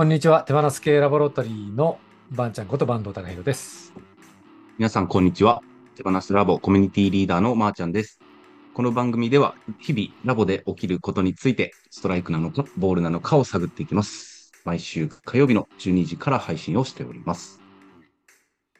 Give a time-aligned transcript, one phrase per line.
[0.00, 0.44] こんにちは。
[0.44, 1.98] 手放す系ラボラトリーの
[2.30, 3.92] バンちゃんこと坂東隆弘です。
[4.78, 5.60] 皆さん、こんにちは。
[5.94, 8.18] 手放すラボコミュニティリーダーのまーちゃんです。
[8.72, 14.50] この番組では、日々ラボで起きることについて、ストライクなのか、ボールなのかを探っていきます。
[14.64, 17.60] 毎週火曜日の12時から配信をしております。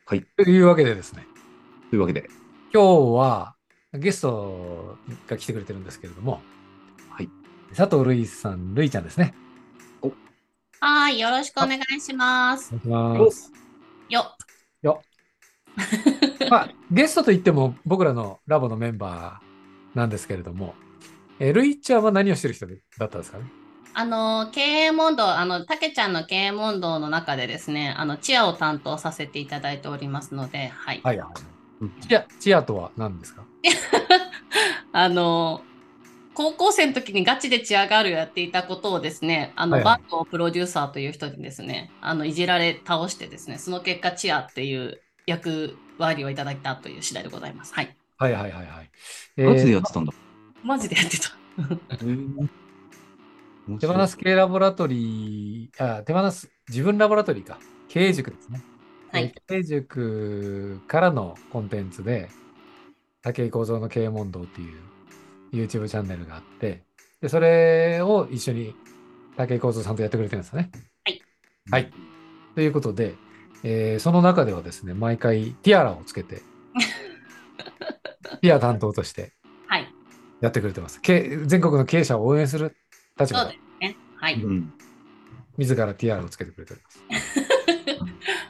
[0.06, 0.24] はい。
[0.38, 1.26] というわけでですね、
[1.90, 2.30] というわけで、
[2.72, 3.56] 今日は
[3.92, 4.96] ゲスト
[5.26, 6.40] が来てくれてるんですけれども、
[7.10, 7.28] はい。
[7.76, 9.34] 佐藤るいさん、るいちゃんですね。
[10.80, 12.74] はい、よろしくお願いします。
[14.08, 14.36] よ。
[14.82, 15.02] よ。
[16.50, 20.74] まあ、ゲストといっても僕らのラボのメンバーなんですけれども、
[21.38, 23.44] えー、るいちゃんは何をしてる人だったんですかね？
[23.92, 31.00] あの、経営問答、あの、たけちゃんの経営問答の中でですね、あの、チアを担当させていただいておりますので、はい。
[31.02, 31.28] はいはい。
[31.82, 33.42] うんチア、チアとは何ですか？
[34.92, 35.62] あの、
[36.34, 47.74] 高校生の時にガチでチアガールをやっていたことをですね、あの、はいはいバンドプロデューサーという人にですね、あの、いじられ倒してですね、その結果、チアっていう役割をいただいたという次第でございます。
[47.74, 47.96] はい。
[48.18, 48.90] はいはいはいはい。
[49.36, 50.12] えガチでやーってたんだ。
[50.62, 51.30] マジでやってた。
[53.78, 57.58] 手放す系ラボラトリー、あ、手放す自分ラボラトリーか。
[57.88, 58.62] 経営塾ですね。
[59.12, 62.30] はいえー経営塾からのコンテンツで、
[63.22, 64.89] 武井幸三の経営問答っていう
[65.52, 66.82] YouTube チャンネルがあって、
[67.20, 68.74] で、それを一緒に
[69.36, 70.70] 武井幸三さんとやってくれてるんですよね。
[71.70, 71.92] はい。
[72.54, 73.14] ということで、
[73.62, 76.42] えーその中ではですね、毎回ティアラをつけて、
[78.40, 79.32] ティア担当として
[79.66, 79.94] はい。
[80.40, 81.00] やってくれてます。
[81.00, 82.76] け全国の経営者を応援する
[83.18, 83.96] 立場でそうですね。
[84.16, 84.42] はい。
[84.42, 84.72] うん。
[85.58, 87.04] 自らティアラをつけてくれております。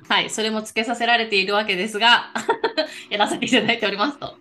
[0.08, 2.32] はい、それもつけさせられているわけですが、
[3.10, 4.39] やらせていただいておりますと。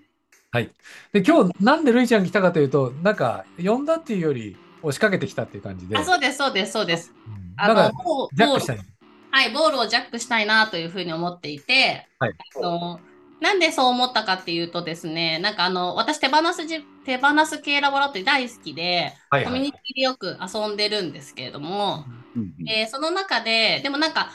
[0.51, 7.13] で、今日なんでルイちゃん来たかというと、なんか呼んだっていうより押しかけてきたっていう感じで、あ、そうです、そうです、そうです。
[7.27, 7.53] うん。
[7.57, 8.83] あの、なんかボール。
[9.31, 12.33] はい、ボールをジャックしたいなというふうに思っていて、はい。
[12.57, 12.99] あの
[13.41, 22.05] なんでそう思ったかっていうとですね、なんかあの、私手放すじ、手放す系ラボラトリー大好きで、はいはいコミュニティでよく遊んでるんですけれども、
[22.35, 24.31] うんえーその中で、でもなんか、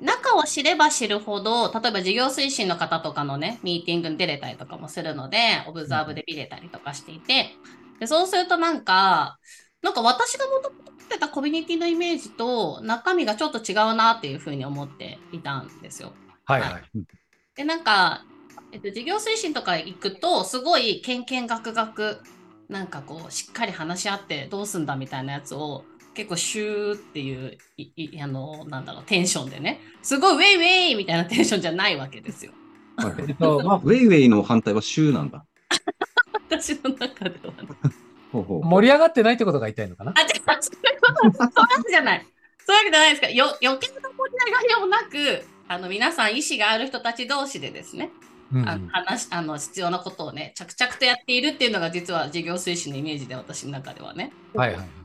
[0.00, 7.50] 中を知れば知るほど、例えば事業推進の方とかのね、ミーティングに出れたりとかもするので、オブザーブで見れたりとかしていて、
[8.00, 9.38] でそうするとなんか、
[9.82, 16.12] なんか私がもともと持ってたコミュニティのイメージと中身がちょっと違うなっていうふうに思っていたんですよ。
[16.44, 16.82] はいはい。
[17.54, 18.24] で、なんか、
[18.72, 22.20] えっと、事業推進とか行くと、すごい、けんけんがくがく、
[22.68, 32.52] なんかこう、しっかり話し合ってどうすんだみたいなやつを、結構シューっていう、いいあの、なんだろう、テンションでね、すごいウェイウェイみたいなテンションじゃないわけですよ。
[33.18, 35.44] えっと、まあウェイウェイの反対はシューなんだ。
[36.48, 37.68] 私の中ではね。
[38.32, 38.64] ほうほう。
[38.64, 40.14] 盛り上がってないってことが言いたいのかな？
[40.16, 40.28] あ、違う、
[40.60, 42.26] そういうこと、そういうわけじゃない。
[42.66, 43.28] そういうわけじゃないですか。
[43.30, 48.10] よ余計な盛り上がりもなく、あの、皆さん意思がある人たち同士でですね、
[48.52, 54.32] うんあの話あの必要なことをね着々とやっているっていうのが実は事業推進のイメージで私の中ではね。
[54.54, 55.03] はいはい。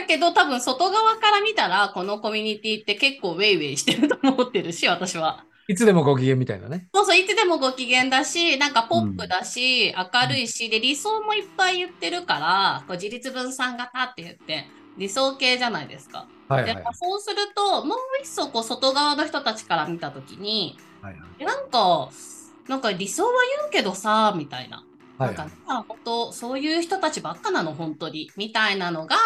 [0.00, 5.44] だけど多分外側から見たらこのコミュニティって結構ウェイウェイしてると思ってるし 私は。
[5.70, 6.88] いつでもご機嫌みたいなね。
[6.94, 14.66] そうそういつでもご機嫌だしなんかポップだし、明るいしで理想もいっぱい言ってるからこう自立分散型って言って
[14.96, 16.26] 理想系じゃないですか。
[16.48, 16.74] はいはい。
[16.74, 22.08] でそうするともう一層こう外側の人たちから見た時にはいはいえなんか
[22.66, 24.84] なんか理想は言うけどさみたいな。
[25.18, 29.16] はないんか、あ本当そういう人たちばっかなの本当にみたいなのが、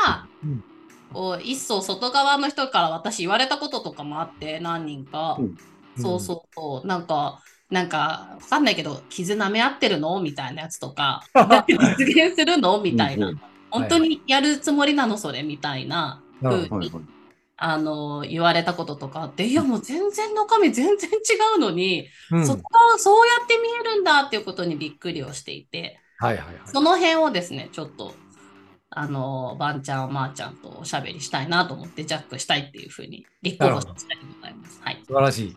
[0.44, 0.64] うん。
[1.12, 5.56] こう一層外側の人から私言われたこととかもあって何人か、うん。
[6.00, 6.86] そうそうそう。
[6.86, 10.20] なんかなんかわかんないけど傷舐め合ってるの？
[10.20, 11.22] みたいなやつとか。
[11.98, 12.80] 実現するの？
[12.80, 13.32] みたいな、
[13.70, 15.18] 本当にやるつもりなの？
[15.18, 15.42] それ？
[15.42, 16.90] みたいなにはいはい。
[17.56, 21.14] あの言われたこととかあっていやもう全然中身全然違
[21.56, 22.46] うのに、うん。
[22.46, 22.62] そこ
[22.92, 26.00] はそうやって見えるんだっていうことにびっくりをしていて。
[26.18, 26.56] はいはいはい。
[26.66, 28.14] その辺をですね、ちょっと、
[28.94, 34.80] あの、ばんちゃん、まー、ちゃんとおしゃべりしたいなと思って、ジャックしたいっていうふうに立候補した次第でございます。
[34.82, 35.02] はい。
[35.06, 35.56] 素晴らしい。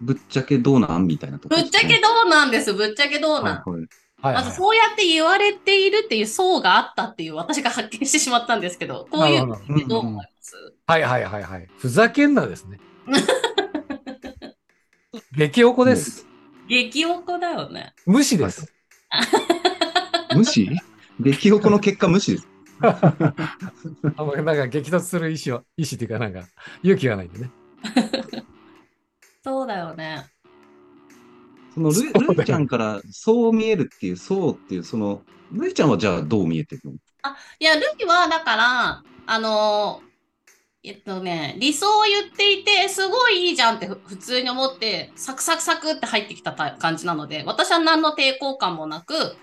[0.00, 3.44] ぶっちゃけどうなんみたいなとこぶっちゃけどうなんです、ぶっちゃけどうなん。
[3.44, 10.54] はいはいはいはいまずそうやって言われているっていう層があったっていう私が発見してしまったんですけど、こういうのってどう思います？
[10.86, 11.68] はいはいはいはい。
[11.76, 12.78] ふざけんなですね。
[15.36, 16.24] 激おこです。
[16.68, 17.94] 激おこだよね。
[18.06, 18.72] 無視です。
[20.36, 20.70] 無視？
[21.20, 22.48] 激おこの結果無視です。
[24.16, 26.44] あもうなんか激突する意思を、意思っていうかなんか
[26.82, 27.50] 勇気がないんでね。
[29.44, 30.26] そうだよね。
[31.74, 35.22] そのルルイちゃんからそう見えるっていう、そうっていう、その、
[35.52, 36.92] ルイちゃんはじゃあどう見えてるの？
[36.92, 40.02] いや、ルキは、だから、あの
[40.82, 49.36] えっとね、理想を言っていて、すごいいいじゃんってふ普通に思って、サクサクサクって入ってきたた感じなので、私は何の抵抗感もなく、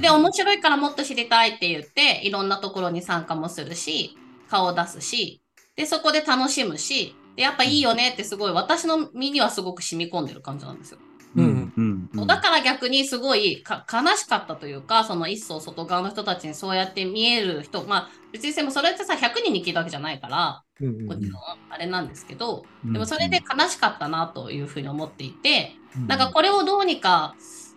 [0.00, 4.16] で、面白いからもっと知りたいって言って、いろんなところに参加もするし、
[4.48, 5.42] 顔を出すし、
[5.76, 10.98] で、そこで楽しむし、で、やっぱいいよねってすごい、私の身にはすごく染み込んでる感じなんですよ。
[11.36, 11.72] うん。
[11.76, 12.10] うん。
[12.12, 12.26] うん。
[12.26, 21.40] だから逆にすごいか悲しかったというか、その一層外側の人たちにそうやって見える人、まあ別にでもそれってさ、100人に聞いたわけじゃないから、うんうんもちろん
[21.70, 22.92] あれなんですけど、うん。
[22.92, 26.06] でもそれで悲しかったなというふうに思っていて、うん。
[26.06, 27.34] なんかこれをどうにか、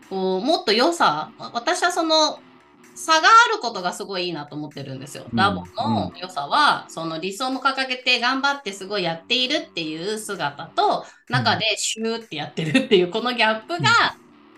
[0.10, 2.40] こう、もっと良さ、私はその、
[2.96, 5.25] 差があることがすごいいいなと思ってるんですよ。
[5.30, 13.90] うんラボの良さは、その理想も掲げて頑張ってすごいやっているっていう姿と、中でシューってやってるっていうこのギャップが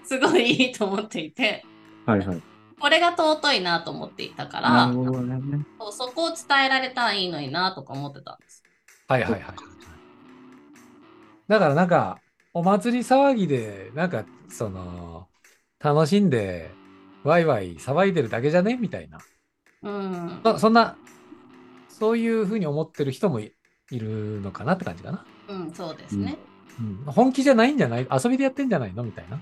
[0.03, 1.65] すごいいいと思っていて、
[2.05, 2.41] はいはい。
[2.79, 5.65] これが尊いなと思っていたかならね。
[5.91, 8.63] そこを伝えられたらいいのになとか思ってたんです。
[9.07, 9.41] はいはいはい。
[11.47, 12.19] だからなんか、
[12.53, 15.27] お祭り騒ぎで、なんか、その、
[15.79, 16.71] 楽しんで、
[17.23, 18.77] ワイワイ騒いでるだけじゃね？
[18.77, 19.19] みたいな。
[19.83, 20.41] うん。
[20.43, 20.97] そそんな、
[21.89, 23.53] そういうふうに思ってる人もい
[23.91, 25.25] いるのかなって感じかな。
[25.49, 26.37] うん、そうですね。
[26.79, 28.07] うん、本気じゃないんじゃない？
[28.11, 29.03] 遊びでやってんじゃないの？
[29.03, 29.41] みたいな。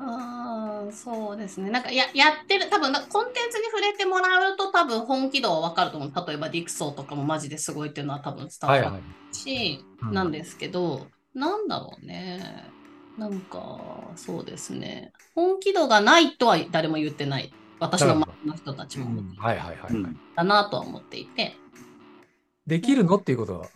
[0.00, 1.70] ああ、そうですね。
[1.70, 6.26] なんかややってる、多分なコンテンツに触れてもらうと多分本気度はわかると思う。
[6.26, 9.34] 例えばディクソーとかもマジですごいっていうのは多分伝わるはいはい。
[9.34, 12.70] し、うんなんですけど、なんだろうね。
[13.18, 13.78] なんか、
[14.16, 15.12] そうですね。
[15.34, 17.52] 本気度がないとは誰も言ってない。
[17.78, 19.22] 私の周りの人たちうも。
[19.22, 21.56] んはいはいはい、はいだなとは思っていて。
[22.66, 23.66] できるのっていうことは、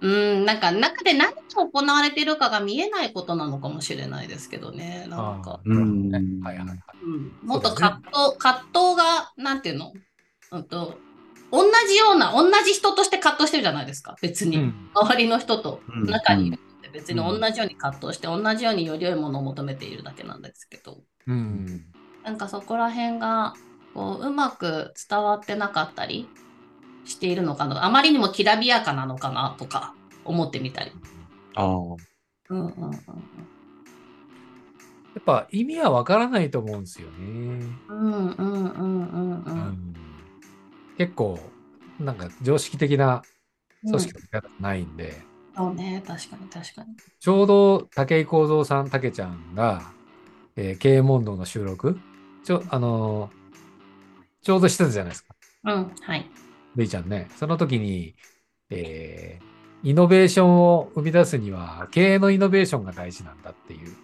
[0.00, 5.06] うん、なんか中で何が行われているかが見えないことなのかもしれないですけどね。
[5.08, 5.50] なんか。
[5.50, 6.78] はいはいはい。
[7.04, 9.92] うん、もっとそうだね葛藤、葛藤が、なんていうの、
[10.52, 10.98] うんと、
[11.52, 14.56] 同じような、同じ人として葛藤してるじゃないですか、別に。
[14.56, 16.58] うん周りの人とうん中にいる
[16.96, 21.84] 別に同じように葛藤して、同じようにより良いものを求めているだけなんですけど、うん。
[22.24, 23.54] なんかそこら辺が、
[23.92, 26.26] こう、うまく伝わってなかったり
[27.04, 29.94] しているのかな、あまりにもきらびやかなのかなとか
[30.24, 30.92] 思ってみたり。
[31.54, 31.68] ああ。
[31.68, 31.96] うん
[32.48, 32.92] うんうん
[35.14, 37.16] やっぱ意味はわからないと思うんですよね。
[37.16, 37.78] うん。
[37.88, 39.44] うんうんうんうんう。
[39.46, 39.96] うんん
[40.98, 41.40] 結構、
[41.98, 43.22] なんか常識的な
[43.82, 45.25] 組織の見方ないんで、
[45.56, 46.96] そうね、確かに確かに。
[47.18, 49.82] ちょうど武井幸三さん、武ちゃんが、
[50.56, 51.98] えー経営問答の収録、
[52.44, 53.46] ちょ、あのー
[54.42, 55.34] ちょうどしてたじゃないですか。
[55.64, 56.30] うん、はい。
[56.76, 57.28] レイちゃんね。
[57.36, 58.14] その時に、
[58.70, 63.94] えーイノベーションを生み出すには、経営のイノベーションが大事なんだっていう。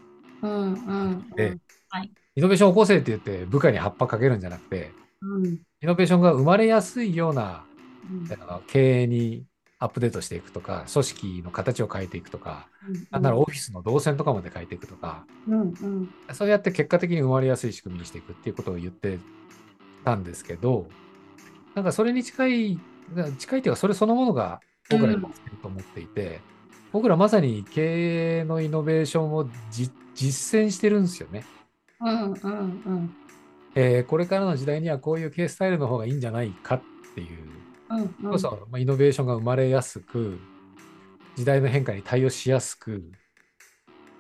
[0.43, 1.31] うんうんうん。
[1.31, 1.57] で
[1.89, 2.11] はい。
[2.37, 5.47] イノベーションを起こせって言って部下に葉っぱかけるんじゃなくて、うん
[5.83, 7.65] イノベーションが生まれやすいような
[8.11, 8.29] うん
[8.67, 9.45] 経営に
[9.83, 16.15] アップデートしていくとか、組織の形を変えていくとか、うんなんならオフィスの動線とかまで変えていくとか、うんうん。
[16.33, 19.19] そうやって結果的に生まれやすい仕組みにしていくっていうことを言って
[20.05, 20.87] たんですけど、
[21.75, 22.81] なんかそれに近い、
[23.39, 26.41] 近いっていうか、それそのものが僕らにもってると思っていて、
[26.93, 31.45] 僕らまさに経営のイノベーションをじ実践してるんですよね。
[32.01, 32.49] うんうんう
[32.95, 33.15] ん。
[33.75, 36.83] えーこれからの時代にはこういう経営スタイルの方がいいんじゃないかっ
[37.15, 37.63] ていう、うんうん
[38.31, 40.39] こそ、まあ、イノベーションが生まれやすく、
[41.37, 43.11] 時代の変化に対応しやすく、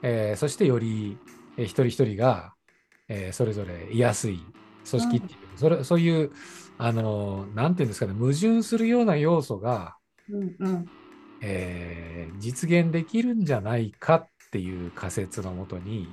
[0.02, 1.18] えーそしてより、
[1.56, 2.54] えー一人一人が、
[3.08, 4.40] えーそれぞれ居やすい
[4.90, 6.32] 組織っていう、それそういう、
[6.78, 9.96] あのーなんていうんですかね、矛盾するような要素が、
[10.30, 10.86] うんうん。
[11.42, 16.08] えー実現できるんじゃないかっていう仮説のもとに、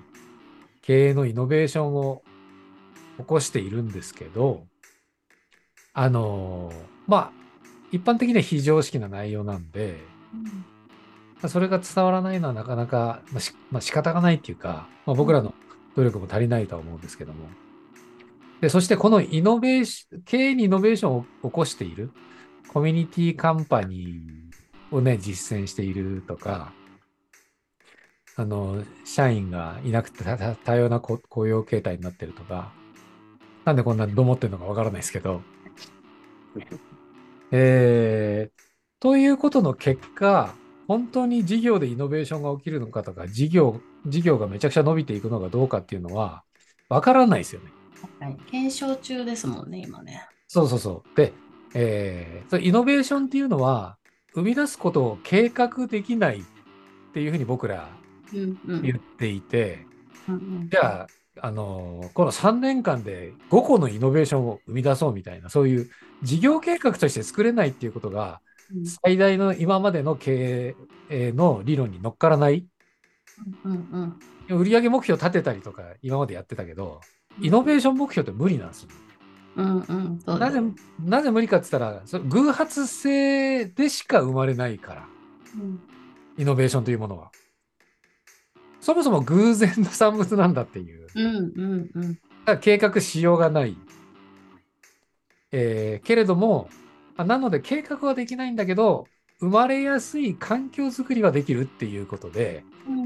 [0.81, 2.23] 経営のイノベーションを
[3.19, 4.67] 起こしているんですけど、
[5.93, 6.75] あのー
[7.07, 7.38] まあ、
[7.91, 9.97] 一般的には非常識な内容なんで、
[11.41, 15.53] まあそれが伝わらないのはなかなか、まあしまあ、仕方がないっていうか、まあ、僕らの
[15.95, 17.47] 努力も足りないとは思うんですけども。
[18.61, 22.11] で、そしてこのイノベーション、経営にイノベーションを起こしている
[22.67, 26.73] コミュニティカンパニーをね、実践しているとか、
[28.35, 30.23] あの、社員がいなくて
[30.63, 32.71] 多様なこ雇用形態になってるとか、
[33.65, 35.41] なんでこんなにどもってるのかわからないですけど、
[37.51, 38.61] えー、
[38.99, 40.53] ということの結果、
[40.87, 46.43] 本当に事業でイノベーションが起きるのかとか、事業、事業がめちゃくちゃ伸びていくのかどうかっていうのは、
[46.89, 47.71] わからないですよね。
[48.19, 50.25] はい検証中ですもんね、今ね。
[50.47, 51.15] そうそうそう。
[51.15, 51.33] で、
[51.73, 53.97] えー、イノベーションっていうのは、
[54.33, 56.43] 生み出すことを計画できないっ
[57.13, 57.89] ていうふうに僕ら
[58.31, 59.85] 言っていて、
[60.27, 61.07] うんうんじゃあ、
[61.41, 65.89] あのーこの3年間で5個のイノベーションを生み出そうみたいな、そういう
[66.23, 68.41] 事業計画として作れないっていうことが、
[69.03, 70.75] 最大の今までの経
[71.09, 72.65] 営の理論に乗っからない。
[73.65, 74.19] うんうん
[74.51, 77.01] 売上目標立てたりとか今までやってたけど、
[77.39, 78.89] イノベーション目標って無理なんですよ。
[79.55, 80.59] うんうんそうなぜ、
[80.99, 85.07] なぜ無理かって言ったら、そ偶発性でしか生まれないから、
[85.55, 85.79] うん
[86.37, 87.31] イノベーションというものは。
[88.81, 91.07] そもそも偶然の産物なんだっていう。
[91.15, 93.77] うんうんうんだから計画しようがない。
[95.51, 96.69] えーけれども、
[97.17, 99.07] あなので計画はできないんだけど、
[99.39, 102.63] 生まれやすい環境づくりはできるっていうことで、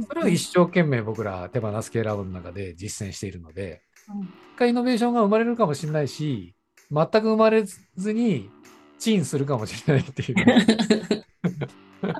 [0.08, 6.54] それを一生懸命僕ら手放す系ラボの中で実践しているので、うん一回イノベーションが生まれるかもしれないし、
[6.92, 8.52] 全く生まれずに
[9.00, 10.36] チンするかもしれないっていう。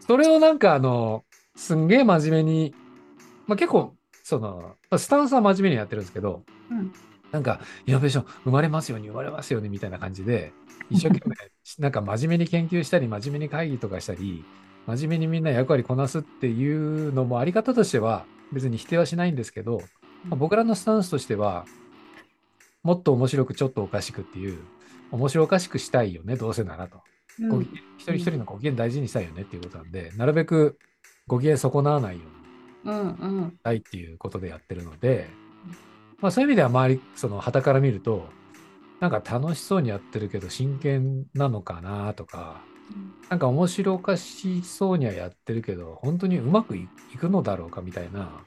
[0.00, 1.24] それをなんかあの、
[1.56, 2.74] すんげえ真面目に、
[3.46, 6.92] まあ、結構、その、まあスタンスは真面目にやってるんですけど、うん。
[7.30, 10.52] なんか、イノベーション生まれますように、生まれますようにみたいな感じで、
[10.90, 11.36] 一生懸命、
[11.78, 14.44] なんか真面目に研究したり、真面目に会議とかしたり、
[14.86, 19.80] 真面目にみんな役割こなすっていうのもあり方としては、別に否定はしないんですけど、
[20.24, 21.66] まあ僕らのスタンスとしては、
[22.82, 24.58] もっと面白くちょっとおかしくっていう、
[25.10, 27.02] 面白おかしくしたいよね、どうせならと。
[27.48, 30.78] ご機嫌一人一人のご機嫌大事にしたいよねっていうことなんで、なるべく
[31.26, 32.22] ご機嫌損なわないよ
[32.84, 35.28] うにうんうんしたいっていうことでやってるので、
[36.20, 38.28] まあそういう意味では周り、その旗から見ると、
[39.00, 42.62] なんか楽しそうにやってるけど真剣なのかなとか、
[43.30, 48.44] なんか面白おかしそうにはやってるけど、本当にうまくいいくのだろうかみたいな。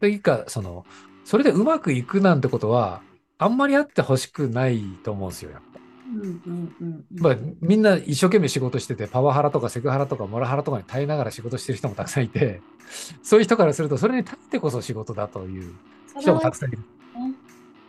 [0.00, 0.86] で、いいか、その、
[1.24, 3.02] それでうまくいくなんてことは、
[3.38, 5.80] あんまりあってほしくないと思うんですよ、やっぱ。
[6.06, 12.62] うんうんうんまあ、みんな一生懸命仕事してて、パワハラとかセクハラとかモラハラとかに耐えながら仕事してる人もたくさんいて、
[13.22, 15.74] そういう人からすると、それに立ってこそ仕事だという
[16.20, 16.78] 人もたくさんいる。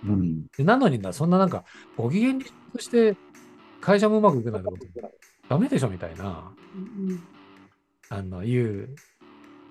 [0.05, 0.47] うん。
[0.57, 1.63] でなのにな、そんななんか、
[1.95, 3.15] ご機嫌に仕事して、
[3.81, 4.85] 会社もうまくいくなんてこと、
[5.49, 7.23] ダメでしょみたいな、うん
[8.09, 8.95] あの、いう、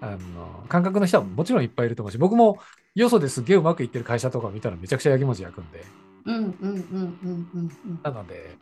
[0.00, 2.59] あの、感覚の人はもちろんいっぱいいると思うし、僕も
[2.95, 5.85] よそですげえうまくいってる会社とかを見たらめちゃくちゃやきもち焼くんで、
[6.26, 8.56] うんうんうんうんうんうんなので、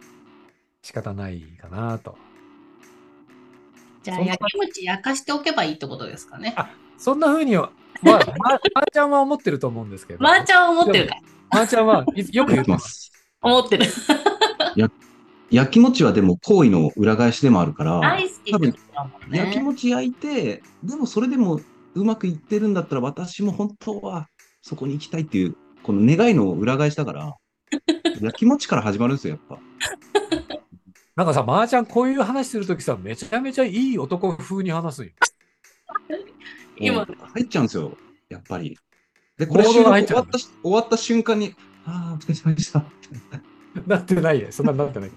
[0.82, 2.16] 仕方ないかなと。
[4.02, 6.54] じゃあそんな焼き餅焼かしておけばいいってことですかね。
[6.56, 11.16] あそんな風には、まあ、ままーちゃんは思ってると思うんですけど、まーちゃんは思ってるか
[11.50, 12.76] まーちゃんはいよく言ってま。
[12.76, 13.12] いきますす。
[13.40, 13.86] 思ってる。
[15.50, 19.38] 焼き餅はでも行為の裏返しでもあるから、大好きってことだもんね。
[19.38, 21.60] 焼き餅焼いて、でもそれでも
[21.94, 24.28] うまくいってるんだったら私も本当は
[24.62, 27.34] そこに行きたいっていう、この願いの裏返しだから、
[28.20, 30.58] 焼き餅から始まるんですよ、やっぱ。
[31.16, 35.12] なんかさ、まーちゃんこういう話するときさ、めちゃめちゃいい男風に話すんよ。
[36.76, 37.96] 今入っちゃうんですよ、
[38.28, 38.78] やっぱり。
[39.38, 41.54] で、これ終わったし終わった瞬間に、
[41.86, 42.84] ああ、お疲れ様でした。
[43.86, 45.12] なってないで、そんなになってない。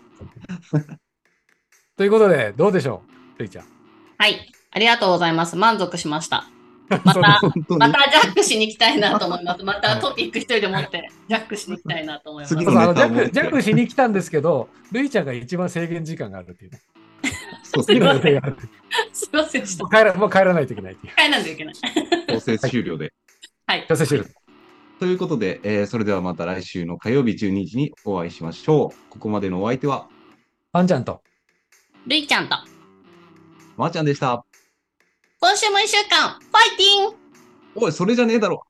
[1.96, 3.04] ということで、どうでしょ
[3.36, 3.66] う、るいちゃん。
[4.18, 4.52] はい。
[4.72, 5.56] ありがとうございます。
[5.56, 6.48] 満足しました。
[6.90, 9.64] また、またジャックしに行きたいなと思います。
[9.64, 12.56] またトピック一人で持って、ジャックしに行きたいなと思います。
[12.56, 16.82] ジャックジャックしに来たんですけど、るいちゃんが一番制限時間があるっていうね。
[17.64, 18.58] そう次の予定がある。
[19.12, 19.92] すいませんでしたもう。
[19.92, 21.16] 帰らもう帰らないといけないっていう。
[21.16, 21.76] 帰らないといけない。
[22.28, 23.14] 強制終了で。
[23.66, 23.86] はい。
[23.88, 24.28] 強制してる。
[25.00, 29.12] ということで、えーそれではまた来週の火曜日12時にお会いしましょう。
[29.12, 30.08] ここまでのお相手は、
[30.72, 31.22] あんちゃんと。
[32.08, 32.56] るいちゃんと、
[33.76, 34.44] まーちゃんでした。
[35.40, 37.16] 今週も一週間、ファイティング
[37.76, 38.66] おい、それじゃねえだろ。